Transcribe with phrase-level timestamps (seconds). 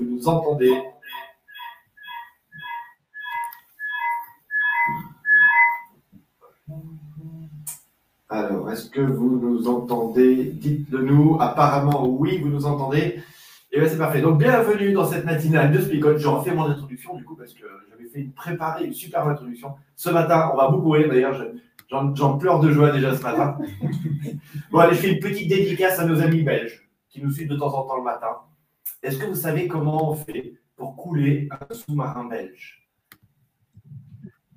[0.00, 0.72] Vous nous entendez.
[8.28, 10.44] Alors, est-ce que vous nous entendez?
[10.44, 11.36] Dites-le nous.
[11.40, 13.20] Apparemment, oui, vous nous entendez.
[13.72, 14.20] Et bien, c'est parfait.
[14.20, 16.16] Donc, bienvenue dans cette matinale de Spicot.
[16.16, 19.74] Je refais mon introduction, du coup, parce que j'avais fait une préparée, une superbe introduction.
[19.96, 21.08] Ce matin, on va beaucoup rire.
[21.08, 21.40] D'ailleurs,
[21.90, 23.58] j'en pleure de joie déjà ce matin.
[24.70, 27.56] bon, allez, je fais une petite dédicace à nos amis belges qui nous suivent de
[27.56, 28.36] temps en temps le matin.
[29.02, 32.86] Est-ce que vous savez comment on fait pour couler un sous-marin belge?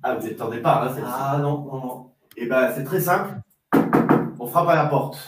[0.02, 2.10] Ah, vous n'attendez pas, hein, Ah non, non, non.
[2.36, 3.40] Eh bien, c'est très simple.
[4.38, 5.18] On frappe à la porte.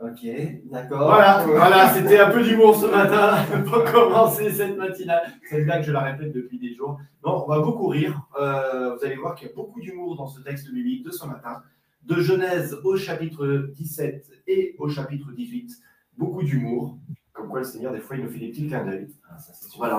[0.00, 0.26] Ok,
[0.66, 1.08] d'accord.
[1.08, 5.32] Voilà, voilà c'était un peu d'humour ce matin pour commencer cette matinale.
[5.48, 7.00] C'est bien que je la répète depuis des jours.
[7.24, 8.20] Non, on va beaucoup rire.
[8.38, 11.26] Euh, vous allez voir qu'il y a beaucoup d'humour dans ce texte biblique de ce
[11.26, 11.62] matin.
[12.02, 15.72] De Genèse au chapitre 17 et au chapitre 18.
[16.18, 16.98] Beaucoup d'humour.
[17.34, 19.08] Comme quoi le Seigneur, des fois, il nous fait des petits clins d'œil.
[19.28, 19.36] Ah,
[19.76, 19.98] voilà,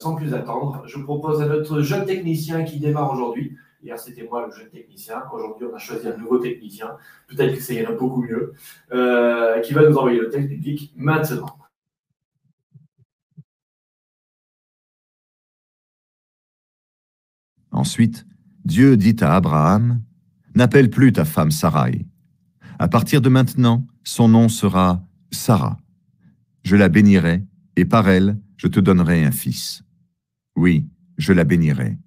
[0.00, 3.56] sans plus attendre, je propose à notre jeune technicien qui démarre aujourd'hui.
[3.82, 5.22] Hier, c'était moi le jeune technicien.
[5.32, 6.96] Aujourd'hui, on a choisi un nouveau technicien.
[7.28, 8.54] Peut-être que ça ira beaucoup mieux.
[8.92, 11.56] Euh, qui va nous envoyer le texte biblique maintenant.
[17.72, 18.26] Ensuite,
[18.64, 20.02] Dieu dit à Abraham
[20.54, 22.04] N'appelle plus ta femme Sarai,
[22.80, 25.76] à partir de maintenant, son nom sera Sarah.
[26.62, 27.44] Je la bénirai,
[27.76, 29.82] et par elle, je te donnerai un fils.
[30.56, 31.98] Oui, je la bénirai.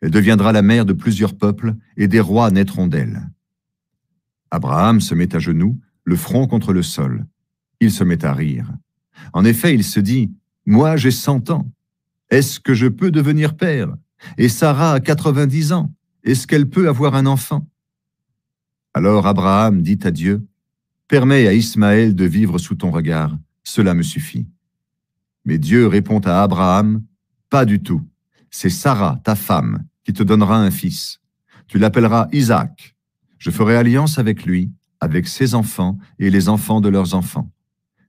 [0.00, 3.28] Elle deviendra la mère de plusieurs peuples, et des rois naîtront d'elle.
[4.52, 7.26] Abraham se met à genoux, le front contre le sol.
[7.80, 8.72] Il se met à rire.
[9.32, 10.32] En effet, il se dit,
[10.66, 11.68] Moi j'ai cent ans.
[12.30, 13.92] Est-ce que je peux devenir père?
[14.38, 15.92] Et Sarah a quatre-vingt-dix ans.
[16.22, 17.66] Est-ce qu'elle peut avoir un enfant?
[18.94, 20.46] Alors Abraham dit à Dieu,
[21.08, 24.46] Permets à Ismaël de vivre sous ton regard, cela me suffit.
[25.44, 27.02] Mais Dieu répond à Abraham,
[27.50, 28.02] Pas du tout,
[28.50, 31.20] c'est Sarah, ta femme, qui te donnera un fils.
[31.66, 32.96] Tu l'appelleras Isaac.
[33.38, 34.70] Je ferai alliance avec lui,
[35.00, 37.50] avec ses enfants et les enfants de leurs enfants.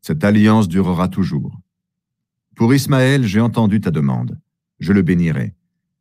[0.02, 1.60] Cette alliance durera toujours.
[2.56, 4.38] Pour Ismaël, j'ai entendu ta demande.
[4.80, 5.56] Je le bénirai.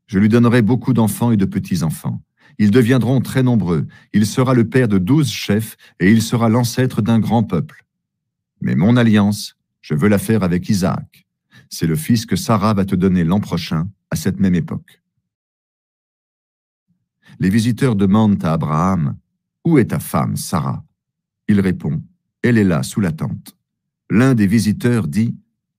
[0.06, 2.20] Je lui donnerai beaucoup d'enfants et de petits-enfants.
[2.58, 3.86] Ils deviendront très nombreux.
[4.12, 7.84] Il sera le père de douze chefs et il sera l'ancêtre d'un grand peuple.
[8.60, 11.26] Mais mon alliance, je veux la faire avec Isaac.
[11.68, 15.02] C'est le fils que Sarah va te donner l'an prochain, à cette même époque.
[17.40, 19.16] Les visiteurs demandent à Abraham,
[19.64, 20.84] Où est ta femme, Sarah?
[21.48, 22.02] Il répond,
[22.42, 23.56] Elle est là, sous la tente.
[24.10, 25.34] L'un des visiteurs dit,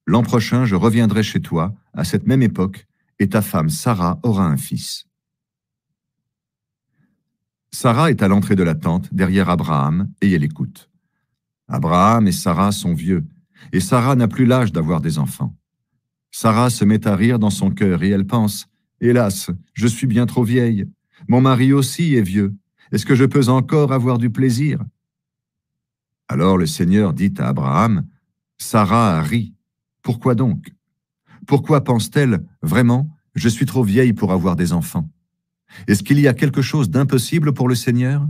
[0.06, 2.88] L'an prochain, je reviendrai chez toi, à cette même époque,
[3.20, 5.06] et ta femme Sarah aura un fils.
[7.74, 10.92] Sarah est à l'entrée de la tente, derrière Abraham, et elle écoute.
[11.68, 13.26] Abraham et Sarah sont vieux,
[13.72, 15.56] et Sarah n'a plus l'âge d'avoir des enfants.
[16.30, 18.68] Sarah se met à rire dans son cœur, et elle pense,
[19.02, 20.86] Hélas, je suis bien trop vieille.
[21.28, 22.54] Mon mari aussi est vieux.
[22.92, 24.80] Est-ce que je peux encore avoir du plaisir?
[26.28, 28.06] Alors le Seigneur dit à Abraham,
[28.60, 29.56] Sarah a ri.
[30.04, 30.72] Pourquoi donc?
[31.48, 35.10] Pourquoi pense-t-elle, vraiment, je suis trop vieille pour avoir des enfants?
[35.88, 38.28] Est-ce qu'il y a quelque chose d'impossible pour le Seigneur?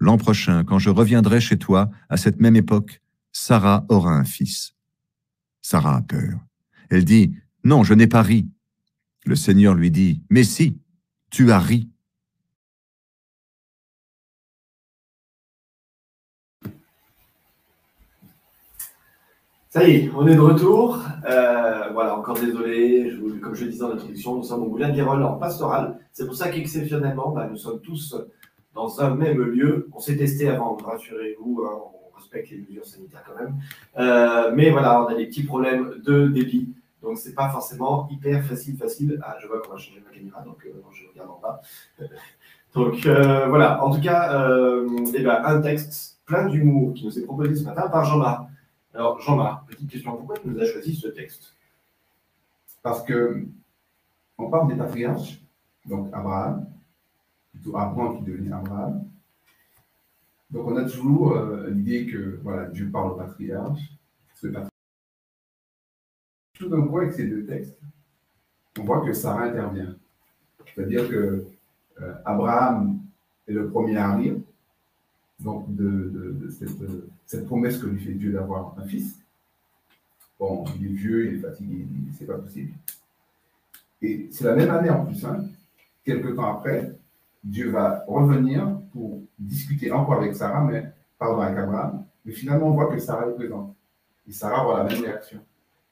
[0.00, 3.00] L'an prochain, quand je reviendrai chez toi, à cette même époque,
[3.30, 4.74] Sarah aura un fils.
[5.60, 6.40] Sarah a peur.
[6.90, 8.48] Elle dit, Non, je n'ai pas ri.
[9.24, 10.78] Le Seigneur lui dit, Mais si,
[11.30, 11.91] tu as ri.
[19.72, 21.02] Ça y est, on est de retour.
[21.24, 23.10] Euh, voilà, encore désolé,
[23.42, 25.98] comme je le disais en introduction, nous sommes au Moulin d'Irol en pastoral.
[26.12, 28.14] C'est pour ça qu'exceptionnellement, bah, nous sommes tous
[28.74, 29.88] dans un même lieu.
[29.94, 33.54] On s'est testé avant, rassurez-vous, hein, on respecte les mesures sanitaires quand même.
[33.96, 36.68] Euh, mais voilà, on a des petits problèmes de débit.
[37.00, 39.18] Donc c'est pas forcément hyper facile, facile.
[39.24, 41.62] Ah, je vois qu'on va changer ma caméra, donc euh, je regarde en bas.
[42.74, 44.34] Donc voilà, en tout cas,
[45.14, 48.51] eh ben, un texte plein d'humour qui nous est proposé ce matin par Jean-Marc.
[48.94, 51.56] Alors Jean-Marc, petite question, pourquoi tu nous as choisi ce texte?
[52.82, 53.46] Parce que
[54.36, 55.40] on parle des patriarches,
[55.86, 56.66] donc Abraham,
[57.52, 59.08] plutôt Abraham qui devient Abraham.
[60.50, 63.12] Donc on a toujours euh, l'idée que voilà, Dieu parle.
[64.34, 64.68] Ce patriarche.
[66.52, 67.78] Tout d'un coup, avec ces deux textes,
[68.78, 69.96] on voit que Sarah intervient.
[70.74, 71.46] C'est-à-dire que
[72.02, 73.00] euh, Abraham
[73.48, 74.36] est le premier à rire,
[75.40, 79.18] donc de cette, euh, cette promesse que lui fait Dieu d'avoir un fils.
[80.38, 81.86] Bon, il est vieux, il est fatigué,
[82.18, 82.72] c'est pas possible.
[84.00, 85.44] Et c'est la même année en plus, hein,
[86.04, 86.96] quelques temps après,
[87.44, 92.72] Dieu va revenir pour discuter encore avec Sarah, mais pardon, avec Abraham, mais finalement on
[92.72, 93.74] voit que Sarah est présente.
[94.28, 95.40] Et Sarah aura la même réaction.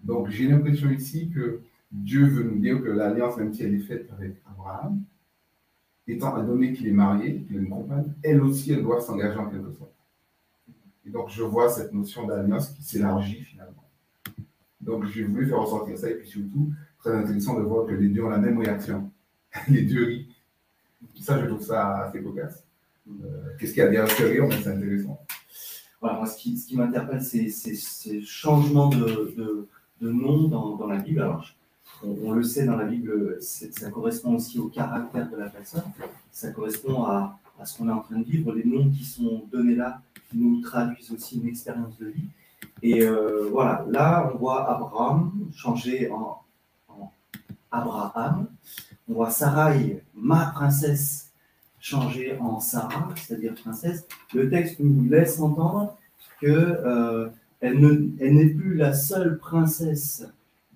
[0.01, 1.61] Donc j'ai l'impression ici que
[1.91, 5.03] Dieu veut nous dire que l'alliance, même si elle est faite avec Abraham,
[6.07, 9.49] étant donné qu'il est marié, qu'il a une compagne, elle aussi, elle doit s'engager en
[9.49, 9.93] quelque sorte.
[11.07, 13.85] Et donc je vois cette notion d'alliance qui s'élargit finalement.
[14.81, 18.09] Donc j'ai voulu faire ressortir ça, et puis surtout, très intéressant de voir que les
[18.09, 19.11] deux ont la même réaction.
[19.69, 20.29] les deux rient.
[21.21, 22.63] Ça, je trouve ça assez cocasse.
[23.09, 25.21] Euh, Qu'est-ce qu'il y a derrière ce rire, c'est intéressant.
[26.01, 30.87] Voilà, moi, ce qui, ce m'interpelle, c'est c'est- c'est le changement de, de, nom dans,
[30.87, 31.21] la Bible.
[31.21, 31.45] Alors,
[32.03, 35.83] on, le sait dans la Bible, ça correspond aussi au caractère de la personne.
[36.31, 38.53] Ça correspond à, à ce qu'on est en train de vivre.
[38.53, 40.01] Les noms qui sont donnés là
[40.33, 42.29] nous traduisent aussi une expérience de vie.
[42.83, 46.43] Et euh, voilà, là, on voit Abraham changer en,
[47.71, 48.47] Abraham.
[49.09, 51.33] On voit Sarai, ma princesse,
[51.79, 54.07] changer en Sarah, c'est-à-dire princesse.
[54.35, 55.97] Le texte nous laisse entendre
[56.41, 57.29] que euh,
[57.63, 60.27] n'est plus la seule princesse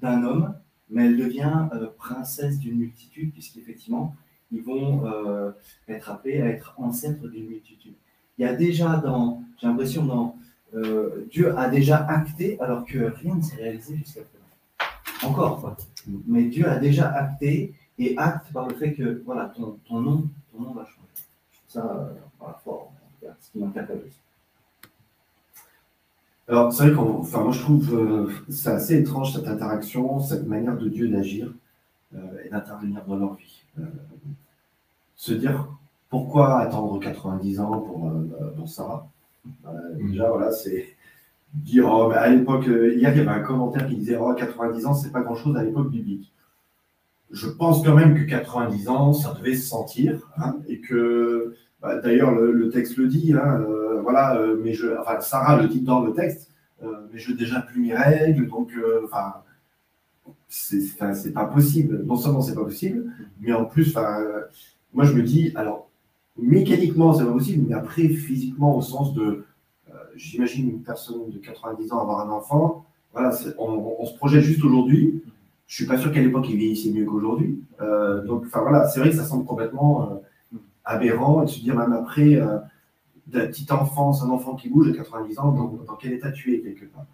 [0.00, 0.54] d'un homme,
[0.90, 4.14] mais elle devient euh, princesse d'une multitude, puisqu'effectivement,
[4.52, 5.50] ils vont euh,
[5.88, 7.94] être appelés à être ancêtres d'une multitude.
[8.38, 10.36] Il y a déjà dans, j'ai l'impression, dans
[10.74, 15.30] euh, Dieu a déjà acté, alors que rien ne s'est réalisé jusqu'à présent.
[15.30, 15.76] Encore, quoi.
[16.26, 20.60] Mais Dieu a déjà acté et acte par le fait que, voilà, ton, nom, ton
[20.60, 20.98] nom va changer.
[21.50, 22.08] Je trouve ça euh,
[23.20, 24.02] voilà, ce qui m'interpelle.
[26.46, 30.46] Alors, c'est vrai qu'on, enfin, moi je trouve, euh, c'est assez étrange cette interaction, cette
[30.46, 31.50] manière de Dieu d'agir
[32.14, 33.53] euh, et d'intervenir dans leur vie.
[33.78, 33.82] Euh,
[35.16, 35.68] se dire
[36.10, 39.08] pourquoi attendre 90 ans pour, euh, pour Sarah
[39.66, 40.86] Euh, Déjà, voilà, c'est
[41.54, 44.86] dire, oh, à l'époque, euh, hier il y avait un commentaire qui disait, oh, 90
[44.86, 46.32] ans, c'est pas grand chose à l'époque biblique.
[47.30, 51.98] Je pense quand même que 90 ans, ça devait se sentir, hein, et que bah,
[52.00, 54.86] D'ailleurs, le, texte le dit, hein, euh, voilà, euh, mais je,
[55.20, 56.50] Sarah le dit dans le texte,
[56.82, 59.06] euh, mais je n'ai déjà plus mes règles, donc, euh,
[60.48, 62.04] c'est pas possible.
[62.04, 63.96] Non seulement c'est pas possible, mais en plus,
[64.92, 65.88] moi je me dis, alors,
[66.38, 69.44] mécaniquement c'est pas possible, mais après, physiquement, au sens de,
[69.90, 74.64] euh, j'imagine une personne de 90 ans avoir un enfant, voilà, on, se projette juste
[74.64, 75.22] aujourd'hui.
[75.66, 77.62] Je suis pas sûr qu'à l'époque il vieillissait mieux qu'aujourd'hui.
[77.80, 80.10] Euh, donc, voilà, c'est vrai que ça semble complètement
[80.52, 82.40] euh, aberrant de se dire même après
[83.32, 86.54] la petite enfance, un enfant qui bouge à 90 ans, dans, dans quel état tu
[86.54, 87.06] es quelque part?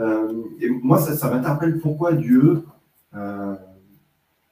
[0.00, 2.64] Euh, et moi, ça, ça m'interpelle pourquoi Dieu
[3.14, 3.54] euh,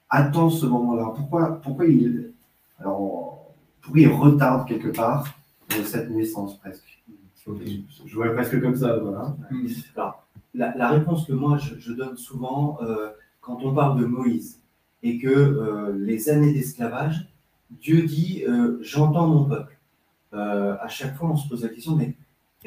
[0.08, 1.12] attend ce moment-là?
[1.16, 2.32] Pourquoi, pourquoi il,
[2.78, 5.26] alors, pourquoi il retarde quelque part
[5.72, 7.02] euh, cette naissance presque?
[8.04, 9.34] Je vois presque comme ça, voilà.
[9.96, 13.08] Alors, la, la réponse que moi je, je donne souvent euh,
[13.40, 14.60] quand on parle de Moïse
[15.02, 17.32] et que euh, les années d'esclavage,
[17.70, 19.78] Dieu dit euh, J'entends mon peuple.
[20.34, 22.17] Euh, à chaque fois, on se pose la question Mais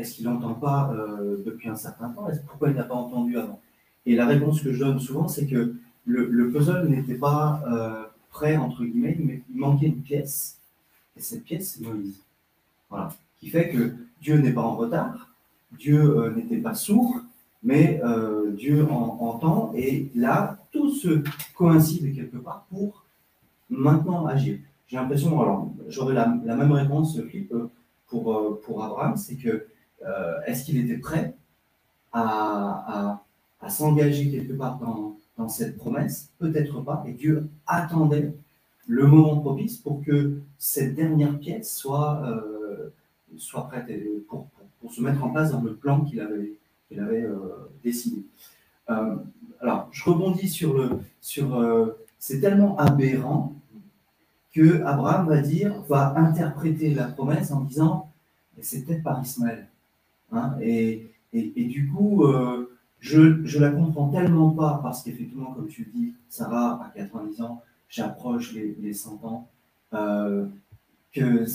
[0.01, 2.27] est-ce qu'il n'entend pas euh, depuis un certain temps?
[2.47, 3.59] Pourquoi il n'a pas entendu avant?
[4.05, 8.03] Et la réponse que je donne souvent, c'est que le, le puzzle n'était pas euh,
[8.31, 10.57] prêt, entre guillemets, mais il manquait une pièce.
[11.15, 12.19] Et cette pièce, c'est Moïse.
[12.89, 13.09] Voilà.
[13.39, 15.29] Qui fait que Dieu n'est pas en retard,
[15.77, 17.21] Dieu euh, n'était pas sourd,
[17.63, 18.01] mais
[18.57, 21.21] Dieu en- entend, et là, tout se
[21.55, 23.05] coïncide quelque part pour
[23.69, 24.57] maintenant agir.
[24.87, 27.53] J'ai l'impression, alors j'aurais la, même réponse, Philippe,
[28.07, 29.65] pour, Abraham, c'est que
[30.45, 31.35] est-ce qu'il était prêt
[32.13, 33.21] à,
[33.67, 36.29] s'engager quelque part dans, cette promesse?
[36.37, 38.31] Peut-être pas, et Dieu attendait
[38.87, 42.91] le moment propice pour que cette dernière pièce soit, euh,
[43.69, 43.91] prête
[44.27, 44.47] pour,
[44.91, 46.53] se mettre en place dans le plan qu'il avait,
[46.87, 48.23] qu'il avait euh, décidé.
[48.89, 49.15] Euh,
[49.61, 50.99] alors, je rebondis sur le.
[51.21, 53.53] Sur, euh, c'est tellement aberrant
[54.53, 58.11] que Abraham va dire, va interpréter la promesse en disant,
[58.61, 59.67] c'est peut-être par Ismaël.
[60.31, 65.89] Hein, et, du coup, euh, je ne la comprends tellement pas parce qu'effectivement, comme tu
[65.93, 69.49] dis, Sarah a 90 ans, j'approche les, les 100 ans,
[69.93, 70.45] euh,
[71.13, 71.45] que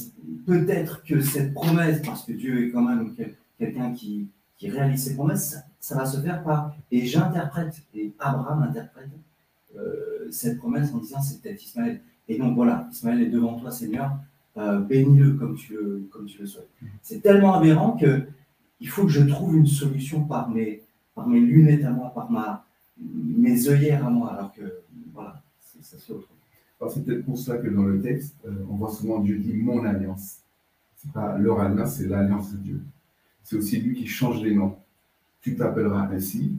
[0.46, 4.28] peut-être que cette promesse, parce que Dieu est quand même quel- quelqu'un qui,
[4.62, 6.74] réalise ses promesses, ça, ça va se faire par.
[6.90, 9.08] Et j'interprète, et Abraham interprète
[9.76, 12.00] euh, cette promesse en disant c'est peut-être Ismaël.
[12.28, 14.10] Et donc voilà, Ismaël est devant toi, Seigneur,
[14.56, 16.68] bénis-le comme tu le souhaites.
[17.02, 18.26] C'est tellement aberrant que
[18.80, 20.82] il faut que je trouve une solution par mes,
[21.26, 22.64] lunettes à moi, par ma,
[22.98, 24.80] mes œillères à moi, alors que
[25.12, 25.42] voilà,
[25.80, 26.36] ça se autrement.
[26.80, 29.54] Alors, c'est peut-être pour cela que dans le texte, euh, on voit souvent Dieu dit
[29.54, 30.40] mon alliance.
[30.96, 32.80] C'est pas leur alliance, c'est l'alliance de Dieu.
[33.42, 34.76] C'est aussi lui qui change les noms.
[35.40, 36.52] Tu t'appelleras ainsi,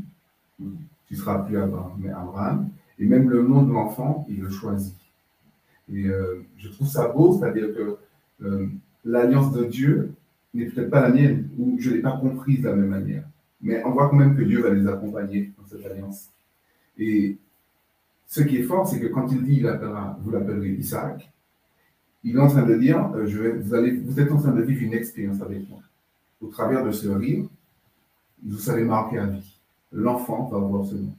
[1.06, 2.70] tu seras plus Abraham, mais Abraham.
[2.98, 4.96] Et même le nom de l'enfant, il le choisit.
[5.92, 7.98] Et euh, je trouve ça beau, c'est-à-dire que
[8.44, 8.68] euh,
[9.06, 10.14] l'alliance de Dieu
[10.54, 13.24] n'est peut-être pas la mienne, ou je ne l'ai pas comprise de la même manière.
[13.62, 16.30] Mais on voit quand même que Dieu va les accompagner dans cette alliance.
[16.98, 17.38] Et
[18.26, 21.32] ce qui est fort, c'est que quand il dit il appellera, vous l'appellerez Isaac,
[22.24, 24.52] il est en train de dire euh, je vais, vous, allez, vous êtes en train
[24.52, 25.80] de vivre une expérience avec moi.
[26.42, 27.46] Au travers de ce rire,
[28.46, 29.60] vous serez marqué à vie.
[29.92, 31.14] L'enfant va voir ce nom.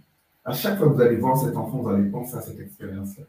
[0.44, 3.24] À chaque fois que vous allez voir cet enfant, vous allez penser à cette expérience-là.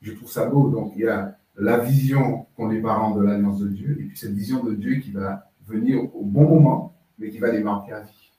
[0.00, 0.68] Je trouve ça beau.
[0.68, 4.16] Donc, il y a la vision qu'ont les parents de l'alliance de Dieu, et puis
[4.16, 7.92] cette vision de Dieu qui va venir au bon moment, mais qui va les marquer
[7.92, 8.32] à vie.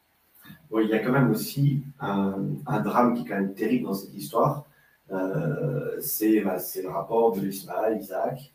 [0.70, 2.36] Bon, il y a quand même aussi un,
[2.84, 4.66] drame qui est quand même terrible dans cette histoire.
[5.12, 8.52] Euh, c'est bah, c'est le rapport de Ismaël, Isaac,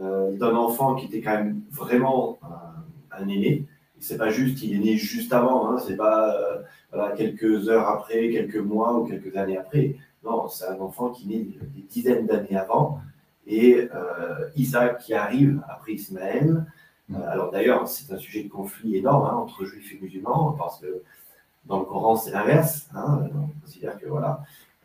[0.00, 3.66] euh, d'un enfant qui était quand même vraiment un, un aîné.
[3.98, 8.28] C'est pas juste qu'il est né juste avant, hein, c'est pas euh, quelques heures après,
[8.30, 9.96] quelques mois ou quelques années après.
[10.24, 13.00] Non, c'est un enfant qui naît des dizaines d'années avant.
[13.46, 16.64] Et euh, Isaac qui arrive après Ismaël.
[17.12, 20.80] Euh, alors d'ailleurs, c'est un sujet de conflit énorme hein, entre juifs et musulmans, parce
[20.80, 21.02] que
[21.66, 22.88] dans le Coran, c'est l'inverse.
[22.94, 23.28] hein.
[23.34, 24.42] on considère que voilà,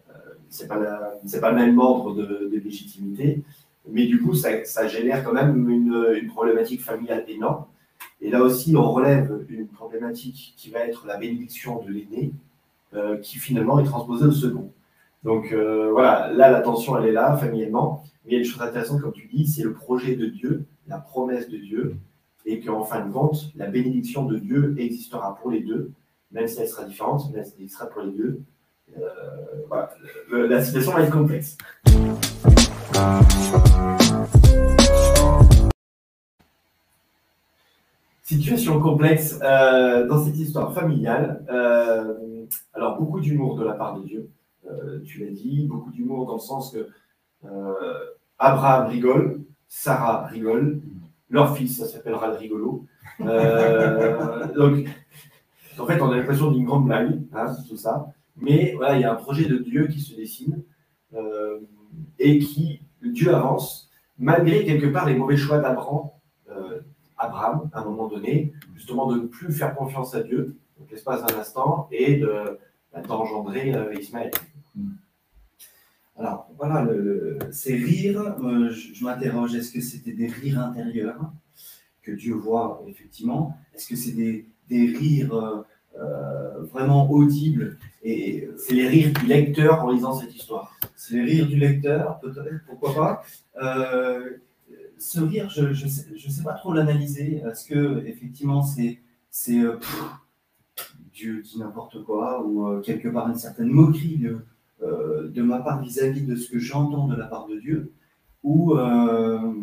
[0.09, 0.13] euh,
[0.49, 3.41] c'est pas, la- pas le même ordre de, de légitimité.
[3.87, 7.65] Mais du coup, ça, ça génère quand même une, une problématique familiale énorme.
[8.21, 12.31] Et là aussi, on relève une problématique qui va être la bénédiction de l'aîné,
[12.93, 14.71] euh, qui finalement est transposée au second.
[15.23, 18.03] Donc euh, voilà, là, la tension, elle est là, familialement.
[18.29, 20.99] Il y a une chose intéressante, comme tu dis, c'est le projet de Dieu, la
[20.99, 21.95] promesse de Dieu,
[22.45, 25.93] et qu'en fin de compte, la bénédiction de Dieu existera pour les deux,
[26.31, 28.43] même si elle sera différente, mais elle sera pour les deux.
[30.31, 31.57] Euh, la situation va être complexe.
[38.21, 41.43] Situation complexe euh, dans cette histoire familiale.
[41.49, 42.45] Euh,
[42.75, 44.29] alors, beaucoup d'humour de la part de Dieu,
[45.03, 46.87] tu l'as dit, beaucoup d'humour dans le sens que
[48.39, 50.81] Abraham rigole, Sarah rigole,
[51.29, 52.85] leur fils, ça s'appellera le rigolo.
[53.21, 54.87] Euh, donc,
[55.77, 58.13] en fait, on a l'impression d'une grande blague, hein, tout ça.
[58.37, 60.63] Mais voilà, il y a un projet de Dieu qui se dessine
[61.13, 61.59] euh,
[62.17, 66.09] et qui, Dieu avance, malgré quelque part les mauvais choix d'Abraham,
[66.49, 66.79] euh,
[67.17, 70.55] Abraham, à un moment donné, justement de ne plus faire confiance à Dieu,
[70.89, 72.23] l'espace d'un instant, et
[72.93, 74.31] bah, d'engendrer Ismaël.
[76.19, 76.85] Alors voilà,
[77.51, 81.31] ces rires, euh, je, m'interroge, est-ce que c'était des rires intérieurs
[82.01, 83.57] que Dieu voit effectivement?
[83.73, 85.63] Est-ce que c'est des, rires euh,
[85.97, 87.77] euh, vraiment audibles?
[88.03, 90.77] Et C'est les rires du lecteur en lisant cette histoire.
[90.97, 93.23] c'est les rires du lecteur, peut-être, pourquoi pas?
[94.97, 95.73] Ce rire, je ne
[96.31, 97.41] sais, pas trop l'analyser.
[97.49, 98.99] Est-ce que effectivement c'est
[101.13, 104.45] Dieu dit n'importe quoi ou quelque part une certaine moquerie de,
[104.81, 107.91] de ma part vis-à-vis de ce que j'entends de la part de Dieu
[108.43, 109.53] ou euh,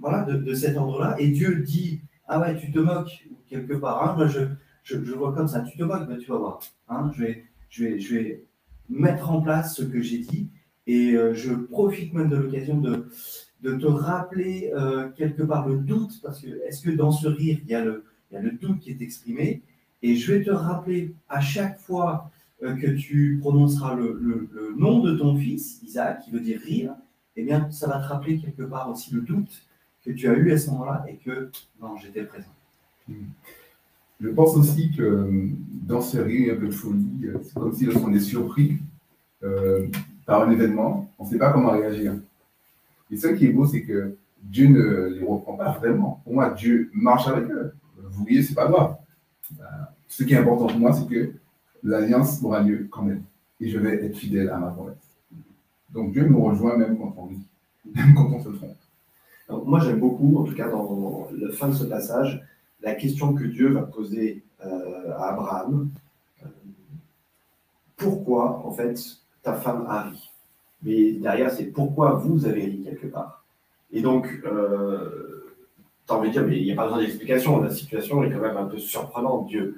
[0.00, 1.16] voilà de, cet ordre-là.
[1.18, 4.40] Et Dieu dit ah ouais tu te moques quelque part hein, moi je,
[4.82, 7.84] je, vois comme ça tu te moques ben, tu vas voir hein, je vais je
[7.84, 8.44] vais je vais
[8.88, 10.48] mettre en place ce que j'ai dit
[10.86, 13.08] et euh, je profite même de l'occasion de,
[13.62, 17.58] de te rappeler euh, quelque part le doute, parce que est-ce que dans ce rire,
[17.62, 19.62] il y, a le, il y a le doute qui est exprimé?
[20.02, 22.31] Et je vais te rappeler à chaque fois euh,
[22.62, 26.94] que tu prononceras le, nom de ton fils, Isaac, qui veut dire rire,
[27.36, 29.62] eh bien, ça va te rappeler quelque part aussi le doute
[30.04, 31.50] que tu as eu à ce moment-là et que,
[31.80, 32.52] non, j'étais présent.
[34.20, 35.48] Je pense aussi que euh,
[35.86, 37.26] dans ce rire, un peu de folie.
[37.26, 38.78] euh, C'est comme si on est surpris
[39.42, 39.88] euh,
[40.24, 42.14] par un événement, on ne sait pas comment réagir.
[43.10, 46.20] Et ce qui est beau, c'est que Dieu ne les reprend pas vraiment.
[46.24, 47.74] Pour moi, Dieu marche avec eux.
[48.10, 48.96] Vous voyez, c'est pas grave.
[49.52, 49.64] Ben,
[50.08, 51.32] ce qui est important pour moi, c'est que
[51.82, 53.22] l'alliance aura lieu quand même.
[53.60, 54.96] Et je vais être fidèle à ma promesse.
[55.90, 57.46] Donc Dieu nous rejoint même quand on rit,
[57.94, 58.76] même quand on se trompe.
[59.48, 62.42] Moi, j'aime beaucoup, en tout cas dans la fin de ce passage,
[62.80, 65.90] la question que Dieu va poser euh, à Abraham.
[66.42, 66.46] Euh,
[67.96, 68.98] pourquoi, en fait,
[69.42, 70.30] ta femme a ri?
[70.82, 73.44] Mais derrière, c'est pourquoi vous avez ri quelque part?
[73.92, 75.52] Et donc, euh,
[76.06, 78.30] tu as envie de dire, mais il n'y a pas besoin d'explication, la situation est
[78.30, 79.76] quand même un peu surprenante, Dieu.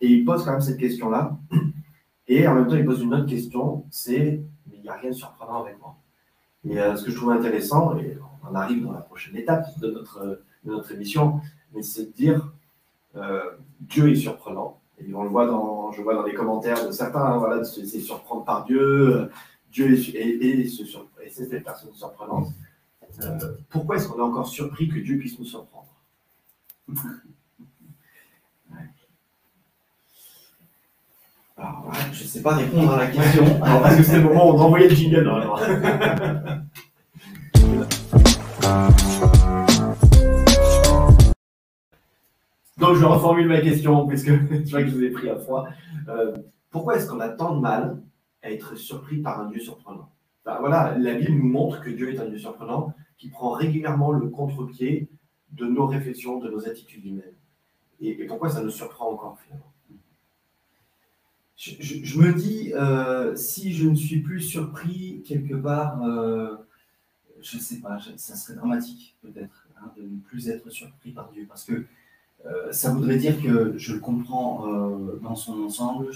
[0.00, 1.36] Et il pose quand même cette question-là.
[2.26, 5.10] Et en même temps, il pose une autre question, c'est, mais il n'y a rien
[5.10, 5.96] de surprenant avec moi.
[6.66, 8.16] Et euh, ce que je trouve intéressant, et
[8.50, 11.40] on arrive dans la prochaine étape de notre, de notre émission,
[11.74, 12.52] mais c'est de dire
[13.16, 14.80] euh, Dieu est surprenant.
[14.98, 17.64] Et on le voit dans, je vois dans les commentaires de certains, hein, voilà, de
[17.64, 19.30] surprendre par Dieu.
[19.70, 22.48] Dieu est, et, et, et c'est cette personne surprenante.
[23.22, 25.88] Euh, pourquoi est-ce qu'on est encore surpris que Dieu puisse nous surprendre?
[31.56, 33.44] Je ne sais pas répondre à la question.
[33.62, 35.28] Alors, parce que c'est le moment où on envoyait le jingle.
[35.28, 35.60] Alors.
[42.76, 44.32] Donc, je reformule ma question, puisque
[44.64, 45.68] tu vois que je vous ai pris à froid.
[46.08, 46.34] Euh,
[46.70, 48.02] pourquoi est-ce qu'on a tant de mal
[48.42, 50.10] à être surpris par un Dieu surprenant?
[50.44, 54.28] Voilà, la Bible nous montre que Dieu est un Dieu surprenant qui prend régulièrement le
[54.28, 55.08] contre-pied
[55.52, 57.36] de nos réflexions, de nos attitudes humaines.
[58.00, 59.63] Et, et pourquoi ça nous surprend encore finalement?
[61.56, 66.56] Je, me dis, euh, si je ne suis plus surpris quelque part, euh,
[67.40, 71.30] je ne sais pas, ça serait dramatique peut-être hein, de ne plus être surpris par
[71.32, 71.84] Dieu, parce que
[72.46, 74.66] euh, ça voudrait dire que je le comprends
[75.22, 76.08] dans son ensemble,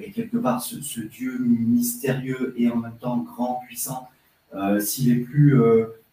[0.00, 4.08] et quelque part ce, ce, Dieu mystérieux et en même temps grand, puissant,
[4.80, 5.56] s'il est plus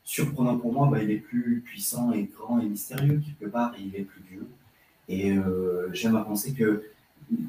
[0.05, 3.81] surprenant pour moi, bah, il est plus puissant et grand et mystérieux quelque part, et
[3.81, 4.47] il est plus Dieu.
[5.09, 5.35] Et
[5.91, 6.83] j'aime à penser que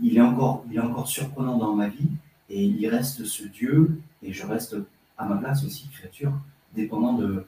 [0.02, 2.08] il est, encore, il est encore surprenant dans ma vie,
[2.48, 4.76] et il reste ce Dieu, et je reste
[5.16, 6.32] à ma place aussi, créature,
[6.74, 7.44] dépendant de,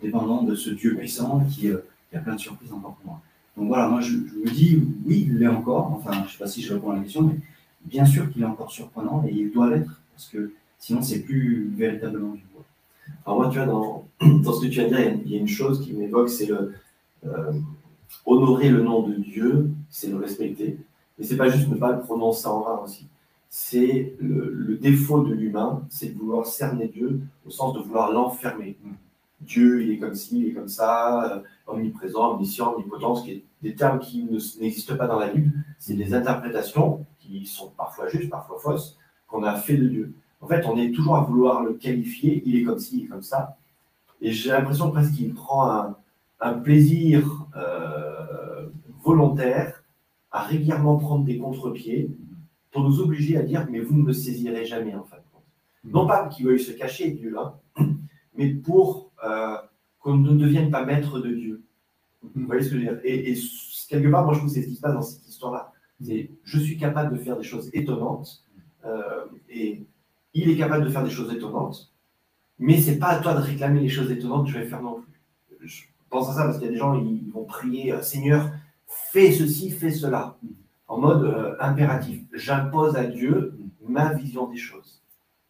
[0.00, 1.70] dépendant de ce Dieu puissant qui,
[2.10, 3.20] qui a plein de surprises encore pour moi.
[3.56, 6.46] Donc voilà, moi je, me dis, oui, il l'est encore, enfin je ne sais pas
[6.46, 7.36] si je réponds à la question, mais
[7.84, 11.72] bien sûr qu'il est encore surprenant et il doit l'être, parce que sinon c'est plus
[11.76, 12.64] véritablement du bois.
[13.26, 15.48] Alors moi, tu vois, dans, dans, ce que tu de dire, il y a une
[15.48, 16.74] chose qui m'évoque, c'est le
[17.26, 17.52] euh,
[18.26, 20.78] honorer le nom de Dieu, c'est le respecter,
[21.18, 23.08] mais c'est pas juste ne pas le prononcer en vain aussi.
[23.48, 28.76] C'est le, défaut de l'humain, c'est de vouloir cerner Dieu au sens de vouloir l'enfermer.
[29.40, 33.44] Dieu, il est comme ci, il est comme ça, euh, omniprésent, omniscient, omnipotent, qui est
[33.62, 34.24] des termes qui
[34.60, 38.98] n'existent pas dans la Bible, c'est des interprétations qui sont parfois justes, parfois fausses,
[39.28, 40.14] qu'on a fait de Dieu.
[40.40, 43.08] En fait, on est toujours à vouloir le qualifier, il est comme ci, il est
[43.08, 43.56] comme ça.
[44.20, 45.96] Et j'ai l'impression presque qu'il prend un,
[46.40, 48.66] un plaisir euh,
[49.02, 49.83] volontaire
[50.34, 52.10] à régulièrement prendre des contre-pieds
[52.72, 55.44] pour nous obliger à dire mais vous ne me saisirez jamais en fin de compte.
[55.84, 57.54] Non pas qu'il veuille se cacher Dieu, hein,
[58.36, 59.56] mais pour euh,
[60.00, 61.62] qu'on ne devienne pas maître de Dieu.
[62.34, 63.00] Vous voyez ce que je veux dire?
[63.04, 63.38] Et, et,
[63.88, 65.72] quelque part, moi, je trouve que c'est ce qui se passe dans cette histoire-là.
[66.02, 68.44] C'est je suis capable de faire des choses étonnantes
[68.84, 69.86] euh, et
[70.34, 71.94] il est capable de faire des choses étonnantes,
[72.58, 75.00] mais c'est pas à toi de réclamer les choses étonnantes que je vais faire non
[75.00, 75.68] plus.
[75.68, 78.50] Je pense à ça parce qu'il y a des gens, ils vont prier Seigneur,
[78.86, 80.36] fais ceci, fais cela,
[80.88, 82.22] en mode euh, impératif.
[82.32, 85.02] J'impose à Dieu ma vision des choses.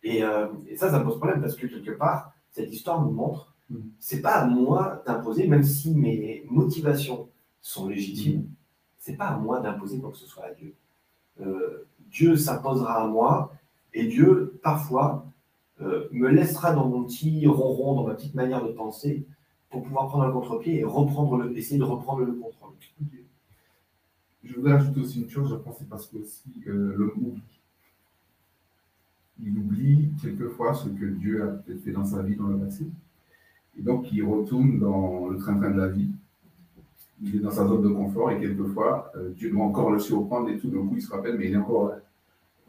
[0.03, 3.51] Et, euh, ça, ça pose problème parce que quelque part, cette histoire nous montre
[3.99, 7.29] c'est pas à moi d'imposer, même si mes motivations
[7.63, 8.47] sont légitimes,
[8.99, 10.75] c'est pas à moi d'imposer quoi que ce soit à Dieu.
[11.41, 13.55] Euh, Dieu s'imposera à moi
[13.95, 15.27] et Dieu, parfois,
[15.81, 19.27] me laissera dans mon petit ronron, dans ma petite manière de penser,
[19.75, 22.75] pour pouvoir prendre un contre-pied et reprendre essayer de reprendre le contrôle.
[24.45, 27.43] Je voudrais ajouter aussi une chose, je pense c'est parce que aussi euh, l'homme oublie.
[29.43, 32.87] Il oublie quelquefois ce que Dieu a peut-être fait dans sa vie dans le passé.
[33.77, 36.09] Et donc, il retourne dans le train-train de la vie.
[37.21, 40.51] Il est dans sa zone de confort et quelquefois, euh, Dieu doit encore le surprendre
[40.51, 41.95] et tout d'un coup, il se rappelle, mais il est encore.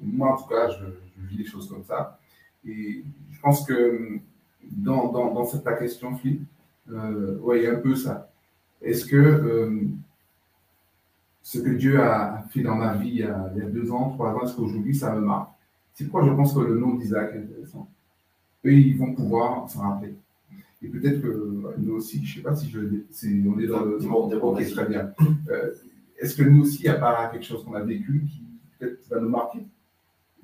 [0.02, 0.86] Moi, en tout cas, je,
[1.28, 2.20] vis des choses comme ça.
[2.66, 4.18] Et je pense que
[4.72, 6.48] dans, dans, dans cette question, Philippe,
[6.92, 8.32] euh, ouais, il y a un peu ça.
[8.82, 9.88] Est-ce que euh,
[11.42, 13.92] ce que Dieu a fait dans ma vie il y a, il y a deux
[13.92, 15.52] ans, trois ans, est-ce qu'aujourd'hui, ça me marque?
[15.94, 17.88] C'est pourquoi je pense que le nom d'Isaac est intéressant.
[18.66, 20.16] Eux, ils vont pouvoir s'en rappeler.
[20.82, 23.98] Et peut-être que nous aussi, je ne sais pas si je, on est dans le.
[24.00, 25.14] Bon, bon, ok, très bien.
[25.50, 25.74] Euh,
[26.20, 28.44] Est-ce que nous aussi, il n'y a pas quelque chose qu'on a vécu qui
[28.78, 29.66] peut-être va nous marquer?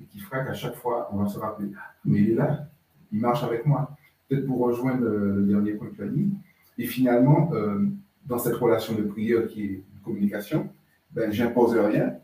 [0.00, 1.70] Et qui fera qu'à chaque fois, on va se rappeler
[2.04, 2.66] mais il est là,
[3.12, 3.96] il marche avec moi.
[4.28, 6.30] Peut-être pour rejoindre le, dernier point que tu as dit.
[6.78, 7.86] Et finalement, euh,
[8.26, 10.68] dans cette relation de prière qui est une communication,
[11.12, 12.14] ben, j'impose rien,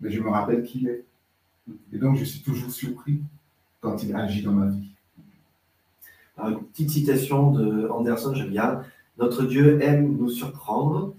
[0.00, 1.04] mais je me rappelle qui il est.
[1.92, 3.20] Et donc, je suis toujours surpris
[3.80, 4.90] quand il agit dans ma vie.
[6.38, 8.82] Une petite citation de Anderson, j'aime bien.
[9.18, 11.14] Notre Dieu aime nous surprendre,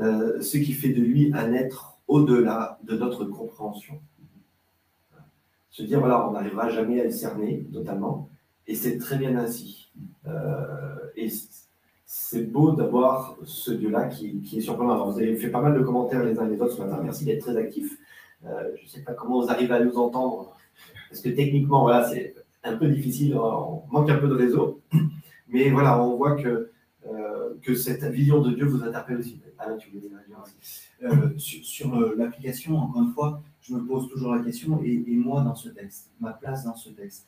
[0.00, 4.00] euh, ce qui fait de lui un être au-delà de notre compréhension.
[5.70, 8.28] Se dire, voilà, on n'arrivera jamais à le cerner, notamment,
[8.66, 9.92] et c'est très bien ainsi.
[10.26, 11.28] Euh, et
[12.04, 15.10] c'est beau d'avoir ce Dieu-là qui, est surprenant.
[15.10, 17.00] Vous avez fait pas mal de commentaires les uns les autres ce matin.
[17.02, 17.98] Merci d'être très actifs.
[18.44, 20.54] Euh, je ne sais pas comment vous arrivez à nous entendre,
[21.08, 24.80] parce que techniquement, voilà, c'est un peu difficile, on manque un peu de réseau.
[25.48, 26.70] Mais voilà, on voit que,
[27.06, 29.40] euh, que cette vision de Dieu vous interpelle aussi.
[29.58, 29.90] Alain, tu
[31.02, 35.42] euh, Sur, euh, l'application, encore une fois, je me pose toujours la question, et, moi
[35.42, 37.26] dans ce texte, ma place dans ce texte,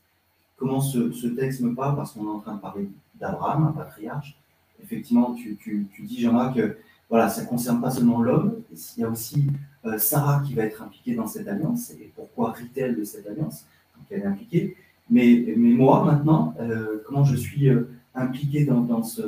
[0.57, 2.89] comment ce, texte me parle, parce qu'on est en train de parler
[3.21, 4.37] d'Abraham, un patriarche.
[4.83, 6.77] Effectivement, tu, dis, Jean-Marc, que
[7.09, 8.57] voilà, ça ne concerne pas seulement l'homme,
[8.97, 9.47] il y a aussi
[9.85, 13.65] euh, Sarah qui va être impliquée dans cette alliance, et pourquoi rit-elle de cette alliance
[13.97, 14.77] Donc elle est impliquée.
[15.09, 19.23] Mais, moi, maintenant, euh, comment je suis euh, impliqué dans, ce,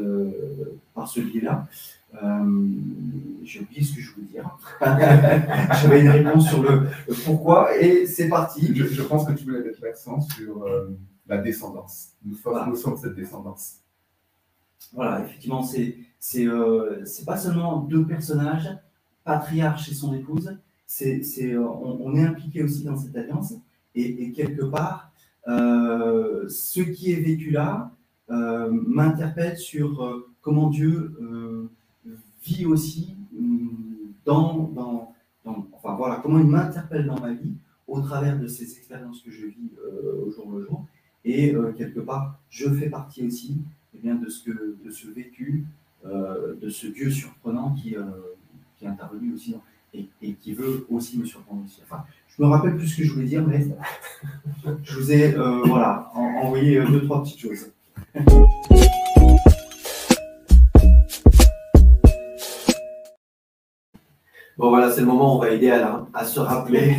[0.95, 1.69] par ce biais-là
[2.23, 2.67] euh,
[3.45, 4.59] J'ai oublié ce que je voulais dire.
[5.81, 8.73] J'avais une réponse sur le, le, pourquoi, et c'est parti.
[8.75, 10.67] Je, je, pense que tu voulais mettre l'accent sur
[11.29, 12.11] la descendance.
[12.25, 12.67] Nous, voilà.
[12.67, 13.79] nous sommes cette descendance.
[14.93, 18.69] Voilà, effectivement, c'est c'est euh, pas seulement deux personnages,
[19.23, 23.55] patriarche et son épouse, c'est euh, on, on, est impliqué aussi dans cette alliance,
[23.95, 25.13] et, et quelque part,
[25.49, 27.91] euh, ce qui est vécu là
[28.31, 31.15] euh, m'interpelle sur euh, comment Dieu
[32.43, 33.17] vit aussi
[34.25, 35.15] dans, dans,
[35.45, 37.55] dans, enfin voilà, comment il m'interpelle dans ma vie
[37.87, 39.71] au travers de ces expériences que je vis
[40.25, 40.87] au jour le jour,
[41.29, 43.59] et quelque part, je fais partie aussi
[43.95, 45.65] eh de, ce que, de ce vécu,
[46.07, 48.05] euh, de ce Dieu surprenant qui, euh,
[48.77, 49.57] qui est intervenu aussi
[49.93, 51.65] et, qui veut aussi me surprendre
[52.29, 53.67] je me rappelle plus ce que je voulais dire, mais
[54.85, 57.73] je vous ai euh, voilà, en, envoyé deux, trois petites choses.
[64.59, 66.97] Bon voilà, c'est le moment où on va aider Alain à se rappeler.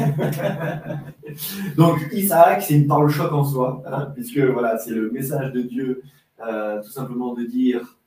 [1.77, 5.61] Donc Isaac, c'est une parole choc en soi, hein, puisque voilà, c'est le message de
[5.61, 6.01] Dieu,
[6.41, 7.99] euh, tout simplement de dire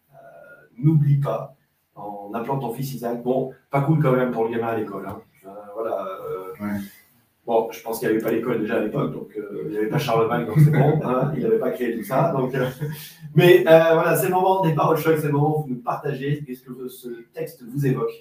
[0.79, 1.55] n'oublie pas,
[1.95, 3.23] en appelant ton fils Isaac.
[3.23, 5.07] Bon, pas cool quand même pour le gamin à l'école.
[5.07, 5.21] Hein.
[5.47, 6.07] Euh, voilà.
[6.07, 6.81] Euh, ouais.
[7.45, 9.79] Bon, je pense qu'il n'y avait pas l'école déjà à l'époque, donc euh, il n'y
[9.79, 11.01] avait pas Charlemagne, donc c'est bon.
[11.05, 12.33] Hein, il n'avait pas créé tout ça.
[12.37, 12.69] Donc, euh,
[13.35, 16.45] mais voilà, c'est le moment des paroles choc, c'est le moment où vous nous partagez
[16.47, 18.12] ce que ce texte vous évoque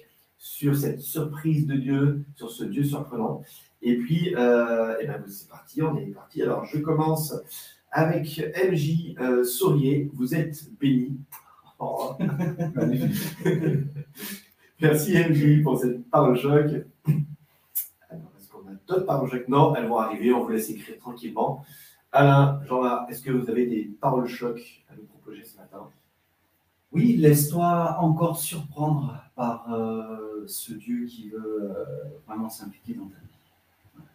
[0.42, 3.44] sur cette surprise de Dieu, sur ce Dieu surprenant.
[3.80, 6.42] Et puis, et ben, c'est parti, on est parti.
[6.42, 7.32] Alors, je commence
[7.92, 10.10] avec MJ Sourier.
[10.14, 11.16] Vous êtes béni.
[11.78, 12.16] Oh.
[14.80, 16.66] Merci MJ pour cette parole choc.
[18.10, 20.98] Alors, est-ce qu'on a d'autres paroles choc Non, elles vont arriver, on vous laisse écrire
[20.98, 21.64] tranquillement.
[22.10, 25.44] Alain, Jean-Marc, est-ce que vous avez des paroles choc à nous proposer
[26.92, 31.84] Oui, laisse-toi encore surprendre par euh, ce Dieu qui veut euh,
[32.26, 34.06] vraiment s'impliquer dans ta vie.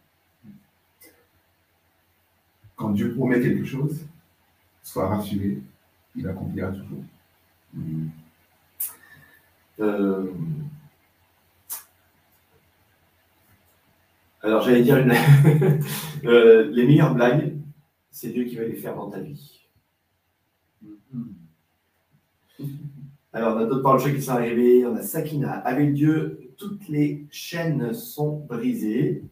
[2.76, 4.06] Quand Dieu promet quelque chose,
[4.84, 5.60] sois rassuré,
[6.16, 7.04] il accomplira toujours.
[9.80, 10.32] Euh...
[14.44, 15.14] Alors j'allais dire une...
[16.72, 17.56] les meilleures blagues,
[18.12, 19.68] c'est Dieu qui va les faire dans ta vie.
[23.34, 25.52] Alors on a d'autres paroles qui sont arrivées, on a Sakina.
[25.52, 29.24] Avec Dieu, toutes les chaînes sont brisées.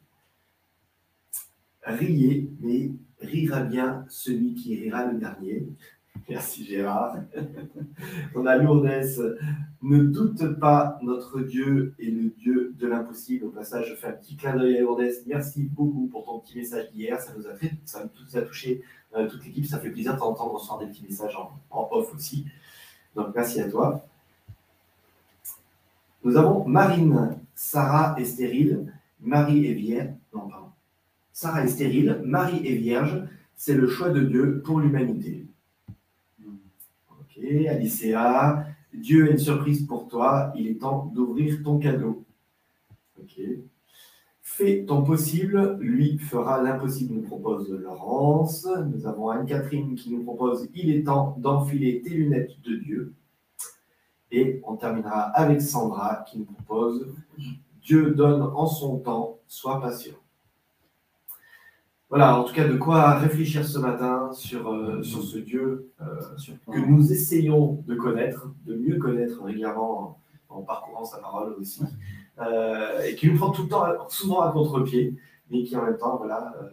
[1.84, 5.68] Riez, mais rira bien celui qui rira le dernier.
[6.30, 7.18] Merci Gérard.
[8.36, 9.38] On a Lourdes.
[9.82, 13.46] Ne doute pas, notre Dieu est le Dieu de l'impossible.
[13.46, 15.04] Au passage, je fais un petit clin d'œil à Lourdes.
[15.28, 17.20] Merci beaucoup pour ton petit message d'hier.
[17.20, 18.82] Ça nous a fait, touché
[19.16, 19.66] euh, toute l'équipe.
[19.66, 22.46] Ça fait plaisir de t'entendre recevoir des petits messages en, off aussi.
[23.16, 24.06] Donc merci à toi.
[26.24, 27.38] Nous avons Marine.
[27.54, 28.94] Sarah est stérile.
[29.22, 30.14] Marie est vierge.
[30.34, 30.68] Non, pardon.
[31.32, 32.22] Sarah est stérile.
[32.26, 33.24] Marie est vierge.
[33.56, 35.46] C'est le choix de Dieu pour l'humanité.
[37.10, 42.26] Ok, Alicea, Dieu a une surprise pour toi, il est temps d'ouvrir ton cadeau.
[43.20, 43.40] Ok.
[44.58, 48.66] Fais ton possible, lui fera l'impossible, nous propose Laurence.
[48.90, 53.14] Nous avons Anne-Catherine qui nous propose Il est temps d'enfiler tes lunettes de Dieu.
[54.32, 57.06] Et on terminera avec Sandra qui nous propose
[57.82, 60.16] Dieu donne en son temps, sois patient.
[62.08, 66.22] Voilà, en tout cas, de quoi réfléchir ce matin sur, euh, ce Dieu euh,
[66.72, 71.84] que nous essayons de connaître, de mieux connaître régulièrement en, en parcourant sa parole aussi.
[72.40, 75.16] Euh, et qui nous prend tout le temps, souvent à contre-pied,
[75.50, 76.70] mais qui en même temps, voilà, euh,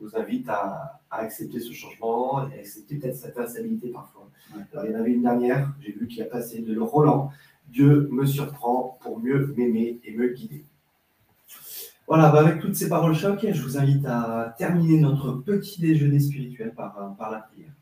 [0.00, 4.28] nous invite à, à accepter ce changement et à accepter peut-être cette instabilité parfois.
[4.54, 4.62] Ouais.
[4.72, 7.30] Alors, il y en avait une dernière, j'ai vu qu'il a passé de le Roland.
[7.68, 10.64] Dieu me surprend pour mieux m'aimer et me guider.
[12.06, 16.20] Voilà, bah, avec toutes ces paroles choc, je vous invite à terminer notre petit déjeuner
[16.20, 17.72] spirituel par, par la prière.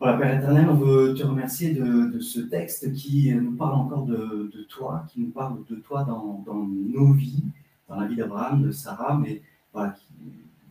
[0.00, 4.50] Voilà, Père éternel, on veut te remercier de, ce texte qui nous parle encore de,
[4.68, 7.44] toi, qui nous parle de toi dans, nos vies,
[7.88, 9.40] dans la vie d'Abraham, de Sarah, mais
[9.72, 9.96] voilà,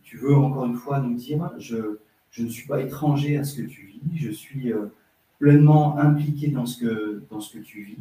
[0.02, 1.98] tu veux encore une fois nous dire, je,
[2.38, 4.86] ne suis pas étranger à ce que tu vis, je suis euh,
[5.38, 7.98] pleinement impliqué dans ce que, tu vis.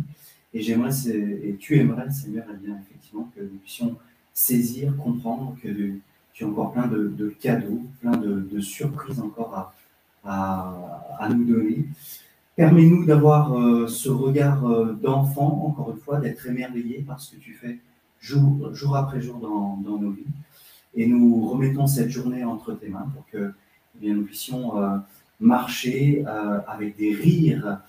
[0.54, 3.96] Et j'aimerais, et tu aimerais, Seigneur, eh bien, effectivement, que nous puissions
[4.34, 5.70] saisir, comprendre que
[6.34, 9.74] tu as encore plein de, de cadeaux, plein de, de surprises encore à,
[10.26, 11.86] à, nous donner.
[12.56, 17.42] Permets-nous d'avoir euh, ce regard euh, d'enfant, encore une fois, d'être émerveillé par ce que
[17.42, 17.80] tu fais
[18.20, 20.24] jour, après jour dans, nos vies.
[20.96, 23.54] Et nous remettons cette journée entre tes mains pour que
[23.96, 24.98] eh bien, nous puissions euh,
[25.40, 26.24] marcher
[26.68, 27.80] avec des rires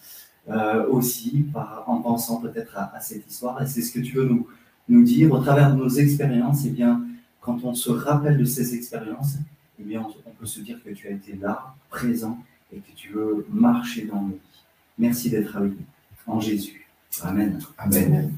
[0.91, 1.47] aussi,
[1.87, 3.63] en pensant peut-être à, cette histoire.
[3.63, 4.49] Et c'est ce que tu veux nous,
[4.89, 6.65] nous dire au travers de nos expériences.
[6.65, 7.03] Et bien,
[7.41, 9.37] quand on se rappelle de ces expériences,
[9.81, 12.39] eh on peut se dire que tu as été là, présent,
[12.73, 14.65] et que tu veux marcher dans nos vies.
[14.99, 15.87] Merci d'être avec nous.
[16.27, 16.87] En Jésus.
[17.23, 17.61] Amen.
[17.79, 18.37] Amen.